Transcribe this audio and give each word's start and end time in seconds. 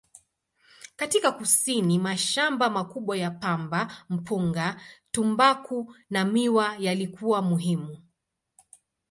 Katika 0.95 1.31
kusini, 1.31 1.99
mashamba 1.99 2.69
makubwa 2.69 3.17
ya 3.17 3.31
pamba, 3.31 3.91
mpunga, 4.09 4.81
tumbaku 5.11 5.95
na 6.09 6.25
miwa 6.25 6.75
yalikuwa 6.79 7.41
muhimu. 7.41 7.97